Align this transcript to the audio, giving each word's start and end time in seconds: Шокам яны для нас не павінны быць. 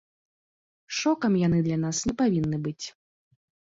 Шокам 1.01 1.33
яны 1.47 1.59
для 1.67 1.77
нас 1.85 1.97
не 2.11 2.17
павінны 2.23 2.57
быць. 2.69 2.85